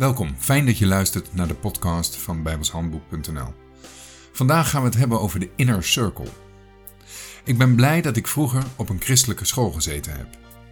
Welkom, 0.00 0.34
fijn 0.38 0.66
dat 0.66 0.78
je 0.78 0.86
luistert 0.86 1.34
naar 1.34 1.48
de 1.48 1.54
podcast 1.54 2.16
van 2.16 2.42
bijbelshandboek.nl. 2.42 3.54
Vandaag 4.32 4.70
gaan 4.70 4.80
we 4.82 4.88
het 4.88 4.96
hebben 4.96 5.20
over 5.20 5.40
de 5.40 5.50
inner 5.56 5.84
circle. 5.84 6.28
Ik 7.44 7.58
ben 7.58 7.74
blij 7.74 8.02
dat 8.02 8.16
ik 8.16 8.26
vroeger 8.26 8.64
op 8.76 8.88
een 8.88 9.00
christelijke 9.00 9.44
school 9.44 9.70
gezeten 9.70 10.12
heb. 10.12 10.26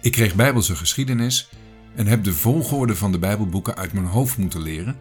Ik 0.00 0.12
kreeg 0.12 0.34
bijbelse 0.34 0.76
geschiedenis 0.76 1.48
en 1.94 2.06
heb 2.06 2.24
de 2.24 2.32
volgorde 2.32 2.96
van 2.96 3.12
de 3.12 3.18
bijbelboeken 3.18 3.76
uit 3.76 3.92
mijn 3.92 4.06
hoofd 4.06 4.36
moeten 4.36 4.62
leren 4.62 4.98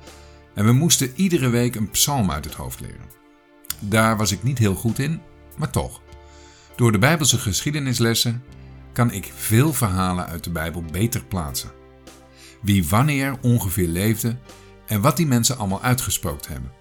en 0.53 0.65
we 0.65 0.71
moesten 0.71 1.11
iedere 1.15 1.49
week 1.49 1.75
een 1.75 1.89
psalm 1.89 2.31
uit 2.31 2.45
het 2.45 2.53
hoofd 2.53 2.79
leren. 2.79 3.09
Daar 3.79 4.17
was 4.17 4.31
ik 4.31 4.43
niet 4.43 4.57
heel 4.57 4.75
goed 4.75 4.99
in, 4.99 5.21
maar 5.57 5.69
toch. 5.69 6.01
Door 6.75 6.91
de 6.91 6.99
bijbelse 6.99 7.37
geschiedenislessen 7.37 8.43
kan 8.93 9.11
ik 9.11 9.31
veel 9.35 9.73
verhalen 9.73 10.25
uit 10.25 10.43
de 10.43 10.51
Bijbel 10.51 10.83
beter 10.91 11.23
plaatsen 11.23 11.81
wie 12.63 12.87
wanneer 12.87 13.37
ongeveer 13.41 13.87
leefde 13.87 14.37
en 14.85 15.01
wat 15.01 15.17
die 15.17 15.27
mensen 15.27 15.57
allemaal 15.57 15.81
uitgesproken 15.81 16.51
hebben. 16.51 16.71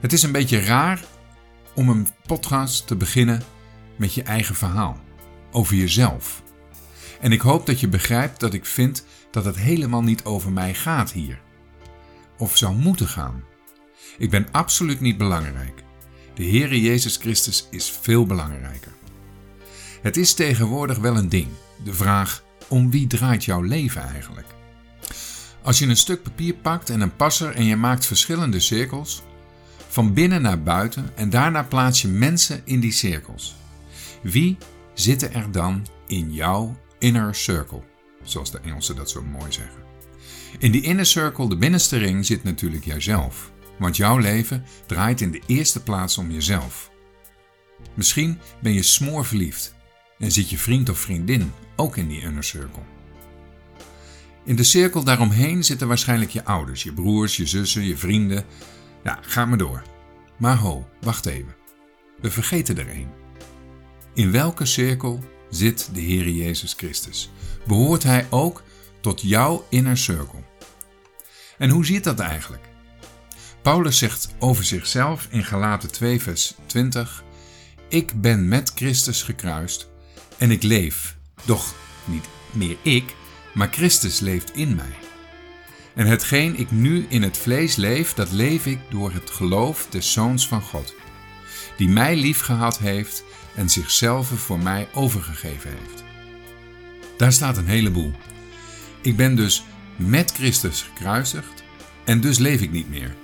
Het 0.00 0.12
is 0.12 0.22
een 0.22 0.32
beetje 0.32 0.60
raar 0.60 1.04
om 1.74 1.88
een 1.88 2.06
podcast 2.26 2.86
te 2.86 2.96
beginnen 2.96 3.42
met 3.96 4.14
je 4.14 4.22
eigen 4.22 4.54
verhaal, 4.54 5.00
over 5.50 5.74
jezelf. 5.76 6.42
En 7.20 7.32
ik 7.32 7.40
hoop 7.40 7.66
dat 7.66 7.80
je 7.80 7.88
begrijpt 7.88 8.40
dat 8.40 8.54
ik 8.54 8.66
vind 8.66 9.04
dat 9.30 9.44
het 9.44 9.56
helemaal 9.56 10.02
niet 10.02 10.24
over 10.24 10.52
mij 10.52 10.74
gaat 10.74 11.12
hier. 11.12 11.40
Of 12.38 12.56
zou 12.56 12.74
moeten 12.74 13.08
gaan. 13.08 13.44
Ik 14.18 14.30
ben 14.30 14.48
absoluut 14.52 15.00
niet 15.00 15.16
belangrijk. 15.16 15.82
De 16.34 16.44
Heere 16.44 16.80
Jezus 16.80 17.16
Christus 17.16 17.68
is 17.70 17.90
veel 17.90 18.26
belangrijker. 18.26 18.92
Het 20.02 20.16
is 20.16 20.34
tegenwoordig 20.34 20.98
wel 20.98 21.16
een 21.16 21.28
ding, 21.28 21.48
de 21.84 21.92
vraag 21.94 22.44
om 22.68 22.90
wie 22.90 23.06
draait 23.06 23.44
jouw 23.44 23.60
leven 23.60 24.02
eigenlijk? 24.02 24.46
Als 25.62 25.78
je 25.78 25.86
een 25.86 25.96
stuk 25.96 26.22
papier 26.22 26.54
pakt 26.54 26.90
en 26.90 27.00
een 27.00 27.16
passer 27.16 27.54
en 27.54 27.64
je 27.64 27.76
maakt 27.76 28.06
verschillende 28.06 28.60
cirkels, 28.60 29.22
van 29.88 30.12
binnen 30.12 30.42
naar 30.42 30.62
buiten 30.62 31.10
en 31.14 31.30
daarna 31.30 31.62
plaats 31.62 32.02
je 32.02 32.08
mensen 32.08 32.60
in 32.64 32.80
die 32.80 32.92
cirkels. 32.92 33.56
Wie 34.22 34.56
zitten 34.94 35.34
er 35.34 35.50
dan 35.50 35.86
in 36.06 36.32
jouw 36.32 36.76
inner 36.98 37.34
circle, 37.34 37.82
zoals 38.22 38.50
de 38.50 38.60
Engelsen 38.60 38.96
dat 38.96 39.10
zo 39.10 39.22
mooi 39.22 39.52
zeggen? 39.52 39.80
In 40.58 40.72
die 40.72 40.82
inner 40.82 41.06
circle, 41.06 41.48
de 41.48 41.56
binnenste 41.56 41.96
ring, 41.96 42.26
zit 42.26 42.42
natuurlijk 42.42 42.84
jijzelf, 42.84 43.52
want 43.78 43.96
jouw 43.96 44.18
leven 44.18 44.64
draait 44.86 45.20
in 45.20 45.30
de 45.30 45.42
eerste 45.46 45.82
plaats 45.82 46.18
om 46.18 46.30
jezelf. 46.30 46.90
Misschien 47.94 48.38
ben 48.60 48.72
je 48.72 48.82
smoorverliefd 48.82 49.74
en 50.18 50.32
zit 50.32 50.50
je 50.50 50.58
vriend 50.58 50.88
of 50.88 50.98
vriendin 50.98 51.52
ook 51.76 51.96
in 51.96 52.08
die 52.08 52.20
inner 52.20 52.44
circle. 52.44 52.82
In 54.44 54.56
de 54.56 54.64
cirkel 54.64 55.04
daaromheen 55.04 55.64
zitten 55.64 55.88
waarschijnlijk 55.88 56.30
je 56.30 56.44
ouders, 56.44 56.82
je 56.82 56.92
broers, 56.92 57.36
je 57.36 57.46
zussen, 57.46 57.84
je 57.84 57.96
vrienden. 57.96 58.44
Ja, 59.04 59.18
ga 59.22 59.44
maar 59.44 59.58
door. 59.58 59.82
Maar 60.38 60.56
ho, 60.56 60.88
wacht 61.00 61.26
even. 61.26 61.54
We 62.20 62.30
vergeten 62.30 62.78
er 62.78 62.88
één. 62.88 63.10
In 64.14 64.30
welke 64.30 64.64
cirkel 64.64 65.24
zit 65.50 65.90
de 65.92 66.00
Heer 66.00 66.28
Jezus 66.28 66.74
Christus? 66.76 67.30
Behoort 67.66 68.02
Hij 68.02 68.26
ook 68.30 68.62
tot 69.00 69.20
jouw 69.22 69.66
inner 69.70 69.98
circle? 69.98 70.42
En 71.58 71.70
hoe 71.70 71.86
zit 71.86 72.04
dat 72.04 72.18
eigenlijk? 72.18 72.68
Paulus 73.62 73.98
zegt 73.98 74.34
over 74.38 74.64
zichzelf 74.64 75.28
in 75.30 75.44
Galaten 75.44 75.92
2 75.92 76.22
vers 76.22 76.54
20: 76.66 77.24
Ik 77.88 78.20
ben 78.20 78.48
met 78.48 78.72
Christus 78.74 79.22
gekruist 79.22 79.88
en 80.38 80.50
ik 80.50 80.62
leef, 80.62 81.16
doch 81.44 81.74
niet 82.04 82.24
meer 82.52 82.76
ik, 82.82 83.14
maar 83.54 83.68
Christus 83.70 84.20
leeft 84.20 84.54
in 84.54 84.74
mij. 84.74 84.94
En 85.94 86.06
hetgeen 86.06 86.58
ik 86.58 86.70
nu 86.70 87.06
in 87.08 87.22
het 87.22 87.38
vlees 87.38 87.76
leef, 87.76 88.14
dat 88.14 88.32
leef 88.32 88.66
ik 88.66 88.78
door 88.90 89.12
het 89.12 89.30
geloof 89.30 89.86
des 89.90 90.12
Zoons 90.12 90.48
van 90.48 90.62
God, 90.62 90.94
die 91.76 91.88
mij 91.88 92.16
liefgehad 92.16 92.78
heeft 92.78 93.24
en 93.54 93.70
zichzelf 93.70 94.28
voor 94.28 94.58
mij 94.58 94.88
overgegeven 94.92 95.70
heeft. 95.70 96.04
Daar 97.16 97.32
staat 97.32 97.56
een 97.56 97.66
heleboel. 97.66 98.12
Ik 99.00 99.16
ben 99.16 99.36
dus 99.36 99.64
met 99.96 100.32
Christus 100.32 100.82
gekruisigd 100.82 101.64
en 102.04 102.20
dus 102.20 102.38
leef 102.38 102.60
ik 102.60 102.70
niet 102.70 102.88
meer. 102.88 103.14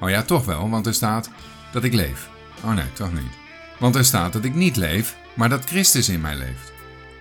Oh 0.00 0.10
ja, 0.10 0.22
toch 0.22 0.44
wel, 0.44 0.70
want 0.70 0.86
er 0.86 0.94
staat 0.94 1.30
dat 1.72 1.84
ik 1.84 1.92
leef. 1.92 2.28
Oh 2.64 2.74
nee, 2.74 2.92
toch 2.92 3.12
niet. 3.12 3.41
Want 3.82 3.94
er 3.94 4.04
staat 4.04 4.32
dat 4.32 4.44
ik 4.44 4.54
niet 4.54 4.76
leef, 4.76 5.16
maar 5.34 5.48
dat 5.48 5.64
Christus 5.64 6.08
in 6.08 6.20
mij 6.20 6.36
leeft. 6.36 6.72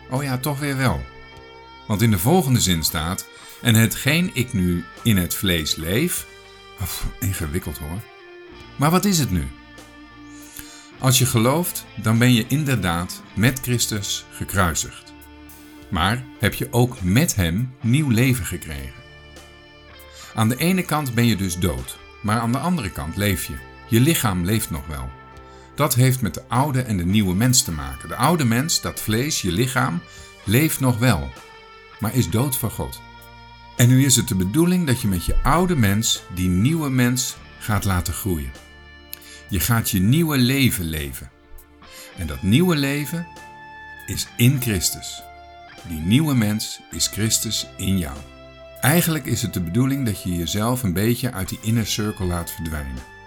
Oh 0.09 0.23
ja, 0.23 0.37
toch 0.37 0.59
weer 0.59 0.77
wel. 0.77 1.05
Want 1.87 2.01
in 2.01 2.11
de 2.11 2.17
volgende 2.17 2.59
zin 2.59 2.83
staat: 2.83 3.27
En 3.61 3.75
hetgeen 3.75 4.29
ik 4.33 4.53
nu 4.53 4.83
in 5.03 5.17
het 5.17 5.35
vlees 5.35 5.75
leef. 5.75 6.27
Ingewikkeld 7.19 7.77
hoor. 7.77 8.01
Maar 8.75 8.91
wat 8.91 9.05
is 9.05 9.19
het 9.19 9.31
nu? 9.31 9.47
Als 10.99 11.17
je 11.19 11.25
gelooft, 11.25 11.85
dan 11.95 12.17
ben 12.17 12.33
je 12.33 12.45
inderdaad 12.47 13.21
met 13.33 13.59
Christus 13.59 14.25
gekruisigd. 14.31 15.13
Maar 15.89 16.23
heb 16.39 16.53
je 16.53 16.67
ook 16.71 17.01
met 17.01 17.35
Hem 17.35 17.75
nieuw 17.79 18.09
leven 18.09 18.45
gekregen. 18.45 19.01
Aan 20.33 20.49
de 20.49 20.57
ene 20.57 20.83
kant 20.83 21.13
ben 21.13 21.25
je 21.25 21.35
dus 21.35 21.57
dood, 21.57 21.97
maar 22.21 22.39
aan 22.39 22.51
de 22.51 22.59
andere 22.59 22.89
kant 22.89 23.15
leef 23.15 23.45
je. 23.45 23.55
Je 23.87 23.99
lichaam 23.99 24.45
leeft 24.45 24.69
nog 24.69 24.87
wel. 24.87 25.20
Dat 25.81 25.95
heeft 25.95 26.21
met 26.21 26.33
de 26.33 26.43
oude 26.47 26.81
en 26.81 26.97
de 26.97 27.05
nieuwe 27.05 27.35
mens 27.35 27.63
te 27.63 27.71
maken. 27.71 28.09
De 28.09 28.15
oude 28.15 28.45
mens, 28.45 28.81
dat 28.81 28.99
vlees, 28.99 29.41
je 29.41 29.51
lichaam, 29.51 30.01
leeft 30.43 30.79
nog 30.79 30.97
wel, 30.97 31.29
maar 31.99 32.15
is 32.15 32.29
dood 32.29 32.57
voor 32.57 32.71
God. 32.71 33.01
En 33.77 33.87
nu 33.87 34.05
is 34.05 34.15
het 34.15 34.27
de 34.27 34.35
bedoeling 34.35 34.87
dat 34.87 35.01
je 35.01 35.07
met 35.07 35.25
je 35.25 35.35
oude 35.43 35.75
mens 35.75 36.23
die 36.33 36.49
nieuwe 36.49 36.89
mens 36.89 37.35
gaat 37.59 37.85
laten 37.85 38.13
groeien. 38.13 38.51
Je 39.49 39.59
gaat 39.59 39.89
je 39.89 39.99
nieuwe 39.99 40.37
leven 40.37 40.85
leven. 40.85 41.31
En 42.17 42.27
dat 42.27 42.41
nieuwe 42.41 42.75
leven 42.75 43.27
is 44.05 44.27
in 44.37 44.61
Christus. 44.61 45.21
Die 45.87 45.99
nieuwe 45.99 46.35
mens 46.35 46.79
is 46.91 47.07
Christus 47.07 47.67
in 47.77 47.97
jou. 47.97 48.17
Eigenlijk 48.81 49.25
is 49.25 49.41
het 49.41 49.53
de 49.53 49.61
bedoeling 49.61 50.05
dat 50.05 50.23
je 50.23 50.35
jezelf 50.35 50.83
een 50.83 50.93
beetje 50.93 51.31
uit 51.31 51.49
die 51.49 51.59
inner 51.61 51.87
circle 51.87 52.25
laat 52.25 52.51
verdwijnen. 52.51 53.20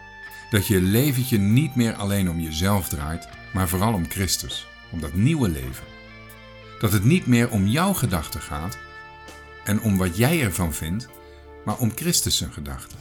Dat 0.55 0.67
je 0.67 0.81
leventje 0.81 1.39
niet 1.39 1.75
meer 1.75 1.95
alleen 1.95 2.31
om 2.31 2.41
jezelf 2.41 2.89
draait, 2.89 3.29
maar 3.53 3.69
vooral 3.69 3.93
om 3.93 4.09
Christus, 4.09 4.67
om 4.91 5.01
dat 5.01 5.15
nieuwe 5.15 5.49
leven. 5.49 5.85
Dat 6.81 6.93
het 6.93 7.05
niet 7.05 7.27
meer 7.27 7.51
om 7.51 7.67
jouw 7.67 7.93
gedachten 7.93 8.41
gaat 8.41 8.79
en 9.65 9.81
om 9.81 9.97
wat 9.97 10.17
jij 10.17 10.43
ervan 10.43 10.75
vindt, 10.75 11.09
maar 11.65 11.79
om 11.79 11.93
Christus 11.95 12.37
zijn 12.37 12.53
gedachten 12.53 12.99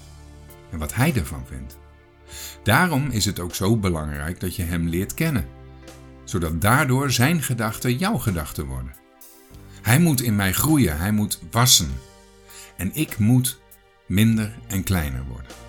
en 0.72 0.78
wat 0.78 0.94
Hij 0.94 1.13
ervan 1.16 1.46
vindt. 1.47 1.78
Daarom 2.63 3.09
is 3.09 3.25
het 3.25 3.40
ook 3.40 3.56
zo 3.56 3.78
belangrijk 3.78 4.40
dat 4.40 4.56
je 4.56 4.63
Hem 4.63 4.88
leert 4.88 5.13
kennen, 5.13 5.47
zodat 6.24 6.62
daardoor 6.62 7.12
Zijn 7.12 7.44
gedachten 7.44 7.97
jouw 7.97 8.18
gedachten 8.18 8.66
worden. 8.66 8.96
Hij 9.81 10.00
moet 10.00 10.22
in 10.22 10.36
mij 10.36 10.53
groeien, 10.53 10.97
Hij 10.97 11.12
moet 11.12 11.40
wassen 11.52 11.92
en 12.78 12.92
ik 12.94 13.18
moet 13.18 13.62
minder 14.08 14.53
en 14.68 14.84
kleiner 14.84 15.24
worden. 15.25 15.62